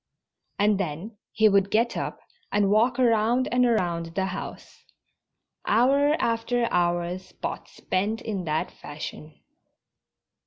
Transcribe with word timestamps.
And 0.57 0.79
then 0.79 1.15
he 1.31 1.47
would 1.47 1.69
get 1.69 1.95
up 1.95 2.21
and 2.51 2.71
walk 2.71 2.97
around 2.97 3.47
and 3.51 3.63
around 3.67 4.15
the 4.15 4.25
house. 4.25 4.83
Hour 5.67 6.15
after 6.19 6.67
hour 6.73 7.19
Spot 7.19 7.67
spent 7.69 8.19
in 8.19 8.45
that 8.45 8.71
fashion. 8.71 9.35